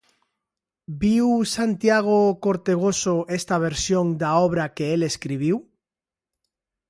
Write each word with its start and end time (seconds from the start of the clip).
Viu 1.01 1.27
Santiago 1.55 2.15
Cortegoso 2.45 3.15
esta 3.39 3.55
versión 3.67 4.05
da 4.21 4.29
obra 4.47 4.71
que 4.75 4.85
el 4.95 5.01
escribiu? 5.11 5.57